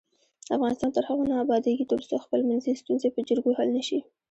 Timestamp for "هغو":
1.09-1.23